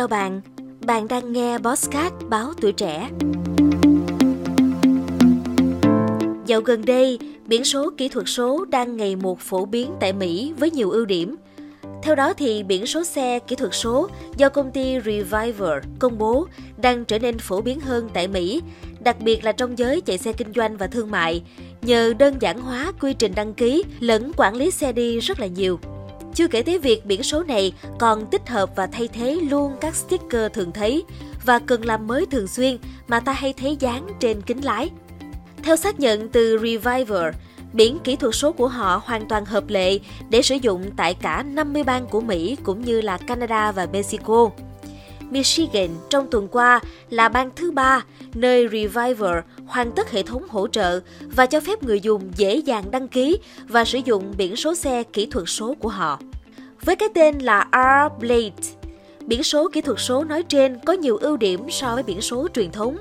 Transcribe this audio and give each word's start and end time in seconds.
chào 0.00 0.08
bạn, 0.08 0.40
bạn 0.86 1.08
đang 1.08 1.32
nghe 1.32 1.58
Bosscat 1.58 2.12
báo 2.28 2.52
tuổi 2.60 2.72
trẻ. 2.72 3.10
Dạo 6.46 6.60
gần 6.60 6.84
đây, 6.84 7.18
biển 7.46 7.64
số 7.64 7.90
kỹ 7.96 8.08
thuật 8.08 8.26
số 8.28 8.64
đang 8.64 8.96
ngày 8.96 9.16
một 9.16 9.40
phổ 9.40 9.64
biến 9.64 9.90
tại 10.00 10.12
Mỹ 10.12 10.52
với 10.58 10.70
nhiều 10.70 10.90
ưu 10.90 11.04
điểm. 11.04 11.36
Theo 12.02 12.14
đó 12.14 12.32
thì 12.32 12.62
biển 12.62 12.86
số 12.86 13.04
xe 13.04 13.38
kỹ 13.38 13.56
thuật 13.56 13.74
số 13.74 14.08
do 14.36 14.48
công 14.48 14.70
ty 14.70 14.94
Reviver 15.04 15.84
công 15.98 16.18
bố 16.18 16.46
đang 16.76 17.04
trở 17.04 17.18
nên 17.18 17.38
phổ 17.38 17.60
biến 17.60 17.80
hơn 17.80 18.08
tại 18.14 18.28
Mỹ, 18.28 18.62
đặc 19.00 19.16
biệt 19.20 19.44
là 19.44 19.52
trong 19.52 19.78
giới 19.78 20.00
chạy 20.00 20.18
xe 20.18 20.32
kinh 20.32 20.52
doanh 20.54 20.76
và 20.76 20.86
thương 20.86 21.10
mại, 21.10 21.42
nhờ 21.82 22.14
đơn 22.18 22.34
giản 22.40 22.60
hóa 22.60 22.92
quy 23.00 23.14
trình 23.14 23.32
đăng 23.34 23.54
ký 23.54 23.84
lẫn 24.00 24.32
quản 24.36 24.56
lý 24.56 24.70
xe 24.70 24.92
đi 24.92 25.20
rất 25.20 25.40
là 25.40 25.46
nhiều. 25.46 25.78
Chưa 26.34 26.48
kể 26.48 26.62
tới 26.62 26.78
việc 26.78 27.06
biển 27.06 27.22
số 27.22 27.42
này 27.42 27.72
còn 27.98 28.26
tích 28.26 28.48
hợp 28.48 28.70
và 28.76 28.86
thay 28.86 29.08
thế 29.08 29.34
luôn 29.34 29.72
các 29.80 29.94
sticker 29.94 30.52
thường 30.52 30.72
thấy 30.72 31.04
và 31.46 31.58
cần 31.58 31.84
làm 31.84 32.06
mới 32.06 32.26
thường 32.26 32.46
xuyên 32.46 32.78
mà 33.08 33.20
ta 33.20 33.32
hay 33.32 33.52
thấy 33.52 33.76
dán 33.80 34.06
trên 34.20 34.42
kính 34.42 34.64
lái. 34.64 34.90
Theo 35.62 35.76
xác 35.76 36.00
nhận 36.00 36.28
từ 36.28 36.58
Reviver, 36.58 37.34
biển 37.72 37.98
kỹ 38.04 38.16
thuật 38.16 38.34
số 38.34 38.52
của 38.52 38.68
họ 38.68 39.02
hoàn 39.04 39.28
toàn 39.28 39.44
hợp 39.44 39.64
lệ 39.68 39.98
để 40.30 40.42
sử 40.42 40.54
dụng 40.54 40.90
tại 40.96 41.14
cả 41.14 41.42
50 41.42 41.82
bang 41.84 42.06
của 42.06 42.20
Mỹ 42.20 42.56
cũng 42.62 42.84
như 42.84 43.00
là 43.00 43.18
Canada 43.18 43.72
và 43.72 43.86
Mexico. 43.92 44.50
Michigan 45.30 45.88
trong 46.10 46.26
tuần 46.30 46.48
qua 46.48 46.80
là 47.10 47.28
bang 47.28 47.50
thứ 47.56 47.70
ba 47.70 48.04
nơi 48.34 48.68
Reviver 48.68 49.34
hoàn 49.66 49.92
tất 49.92 50.10
hệ 50.10 50.22
thống 50.22 50.42
hỗ 50.48 50.68
trợ 50.68 51.00
và 51.20 51.46
cho 51.46 51.60
phép 51.60 51.82
người 51.82 52.00
dùng 52.00 52.30
dễ 52.36 52.56
dàng 52.56 52.90
đăng 52.90 53.08
ký 53.08 53.38
và 53.68 53.84
sử 53.84 53.98
dụng 54.04 54.34
biển 54.36 54.56
số 54.56 54.74
xe 54.74 55.02
kỹ 55.02 55.26
thuật 55.26 55.44
số 55.48 55.74
của 55.74 55.88
họ. 55.88 56.20
Với 56.84 56.96
cái 56.96 57.08
tên 57.14 57.38
là 57.38 57.68
R-Blade, 57.72 58.50
biển 59.26 59.42
số 59.42 59.68
kỹ 59.72 59.80
thuật 59.80 59.98
số 60.00 60.24
nói 60.24 60.42
trên 60.42 60.78
có 60.86 60.92
nhiều 60.92 61.16
ưu 61.16 61.36
điểm 61.36 61.70
so 61.70 61.94
với 61.94 62.02
biển 62.02 62.20
số 62.20 62.48
truyền 62.54 62.70
thống. 62.72 62.96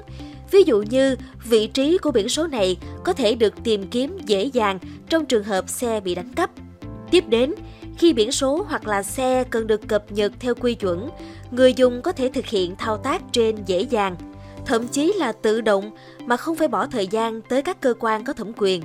Ví 0.51 0.63
dụ 0.63 0.81
như 0.81 1.15
vị 1.49 1.67
trí 1.67 1.97
của 1.97 2.11
biển 2.11 2.29
số 2.29 2.47
này 2.47 2.77
có 3.03 3.13
thể 3.13 3.35
được 3.35 3.53
tìm 3.63 3.87
kiếm 3.87 4.17
dễ 4.25 4.43
dàng 4.43 4.79
trong 5.09 5.25
trường 5.25 5.43
hợp 5.43 5.69
xe 5.69 5.99
bị 5.99 6.15
đánh 6.15 6.33
cắp. 6.35 6.49
Tiếp 7.11 7.23
đến, 7.27 7.53
khi 7.99 8.13
biển 8.13 8.31
số 8.31 8.65
hoặc 8.69 8.87
là 8.87 9.03
xe 9.03 9.43
cần 9.49 9.67
được 9.67 9.87
cập 9.87 10.11
nhật 10.11 10.31
theo 10.39 10.55
quy 10.55 10.73
chuẩn, 10.73 11.09
người 11.51 11.73
dùng 11.73 12.01
có 12.01 12.11
thể 12.11 12.29
thực 12.33 12.45
hiện 12.45 12.75
thao 12.75 12.97
tác 12.97 13.21
trên 13.31 13.55
dễ 13.65 13.81
dàng, 13.81 14.15
thậm 14.65 14.87
chí 14.87 15.13
là 15.17 15.31
tự 15.31 15.61
động 15.61 15.91
mà 16.25 16.37
không 16.37 16.55
phải 16.55 16.67
bỏ 16.67 16.85
thời 16.85 17.07
gian 17.07 17.41
tới 17.41 17.61
các 17.61 17.81
cơ 17.81 17.93
quan 17.99 18.23
có 18.23 18.33
thẩm 18.33 18.51
quyền. 18.57 18.81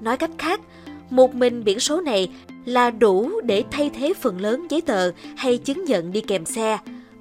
Nói 0.00 0.16
cách 0.16 0.30
khác, 0.38 0.60
một 1.10 1.34
mình 1.34 1.64
biển 1.64 1.80
số 1.80 2.00
này 2.00 2.30
là 2.64 2.90
đủ 2.90 3.40
để 3.40 3.64
thay 3.70 3.90
thế 3.94 4.12
phần 4.20 4.40
lớn 4.40 4.66
giấy 4.70 4.80
tờ 4.80 5.10
hay 5.36 5.58
chứng 5.58 5.84
nhận 5.84 6.12
đi 6.12 6.20
kèm 6.20 6.44
xe. 6.44 6.78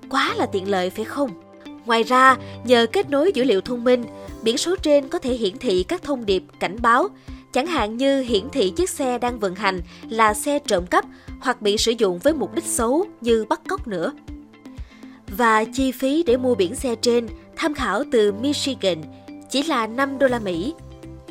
Quá 0.09 0.33
là 0.37 0.45
tiện 0.45 0.69
lợi 0.69 0.89
phải 0.89 1.05
không? 1.05 1.29
Ngoài 1.85 2.03
ra, 2.03 2.37
nhờ 2.63 2.85
kết 2.91 3.09
nối 3.09 3.31
dữ 3.35 3.43
liệu 3.43 3.61
thông 3.61 3.83
minh, 3.83 4.03
biển 4.41 4.57
số 4.57 4.75
trên 4.75 5.07
có 5.07 5.19
thể 5.19 5.33
hiển 5.33 5.57
thị 5.57 5.83
các 5.83 6.03
thông 6.03 6.25
điệp 6.25 6.43
cảnh 6.59 6.77
báo, 6.81 7.07
chẳng 7.55 7.67
hạn 7.67 7.97
như 7.97 8.21
hiển 8.21 8.49
thị 8.49 8.69
chiếc 8.75 8.89
xe 8.89 9.17
đang 9.17 9.39
vận 9.39 9.55
hành 9.55 9.81
là 10.09 10.33
xe 10.33 10.59
trộm 10.59 10.85
cắp 10.85 11.05
hoặc 11.39 11.61
bị 11.61 11.77
sử 11.77 11.91
dụng 11.91 12.19
với 12.19 12.33
mục 12.33 12.55
đích 12.55 12.65
xấu 12.65 13.05
như 13.21 13.45
bắt 13.49 13.61
cóc 13.67 13.87
nữa. 13.87 14.11
Và 15.27 15.63
chi 15.63 15.91
phí 15.91 16.23
để 16.23 16.37
mua 16.37 16.55
biển 16.55 16.75
xe 16.75 16.95
trên 16.95 17.27
tham 17.55 17.73
khảo 17.73 18.03
từ 18.11 18.31
Michigan 18.31 19.01
chỉ 19.49 19.63
là 19.63 19.87
5 19.87 20.17
đô 20.17 20.27
la 20.27 20.39
Mỹ. 20.39 20.73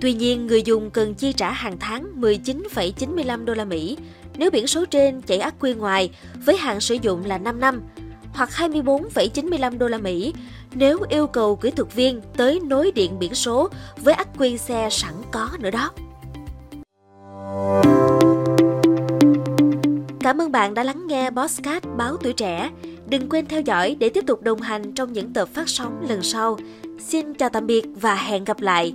Tuy 0.00 0.12
nhiên, 0.12 0.46
người 0.46 0.62
dùng 0.62 0.90
cần 0.90 1.14
chi 1.14 1.32
trả 1.32 1.52
hàng 1.52 1.76
tháng 1.80 2.20
19,95 2.20 3.44
đô 3.44 3.54
la 3.54 3.64
Mỹ 3.64 3.96
nếu 4.36 4.50
biển 4.50 4.66
số 4.66 4.84
trên 4.84 5.22
chạy 5.22 5.38
ắc 5.38 5.54
quy 5.60 5.74
ngoài 5.74 6.10
với 6.44 6.56
hạn 6.56 6.80
sử 6.80 6.94
dụng 6.94 7.24
là 7.24 7.38
5 7.38 7.60
năm 7.60 7.82
hoặc 8.32 8.50
24,95 8.50 9.78
đô 9.78 9.88
la 9.88 9.98
Mỹ 9.98 10.34
nếu 10.74 10.98
yêu 11.08 11.26
cầu 11.26 11.56
kỹ 11.56 11.70
thuật 11.70 11.94
viên 11.94 12.20
tới 12.36 12.60
nối 12.60 12.92
điện 12.92 13.18
biển 13.18 13.34
số 13.34 13.68
với 13.96 14.14
ắc 14.14 14.28
quy 14.38 14.58
xe 14.58 14.88
sẵn 14.90 15.14
có 15.32 15.50
nữa 15.60 15.70
đó. 15.70 15.90
Cảm 20.20 20.40
ơn 20.40 20.52
bạn 20.52 20.74
đã 20.74 20.84
lắng 20.84 21.06
nghe 21.06 21.30
Bosscat 21.30 21.82
báo 21.96 22.16
tuổi 22.16 22.32
trẻ. 22.32 22.70
Đừng 23.08 23.28
quên 23.28 23.46
theo 23.46 23.60
dõi 23.60 23.96
để 24.00 24.08
tiếp 24.08 24.24
tục 24.26 24.42
đồng 24.42 24.60
hành 24.60 24.92
trong 24.92 25.12
những 25.12 25.32
tập 25.32 25.48
phát 25.48 25.68
sóng 25.68 26.06
lần 26.08 26.22
sau. 26.22 26.58
Xin 26.98 27.34
chào 27.34 27.48
tạm 27.48 27.66
biệt 27.66 27.86
và 28.00 28.14
hẹn 28.14 28.44
gặp 28.44 28.60
lại. 28.60 28.94